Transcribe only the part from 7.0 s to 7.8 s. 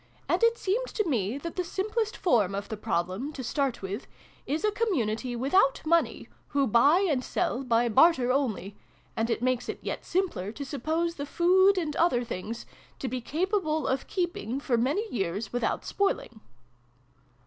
and sell